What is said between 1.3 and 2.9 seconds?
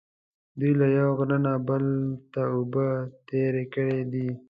نه بل ته اوبه